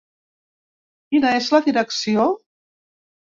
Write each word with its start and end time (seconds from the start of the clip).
Quina 1.11 1.33
és 1.41 1.51
la 1.57 1.61
direcció? 1.67 2.27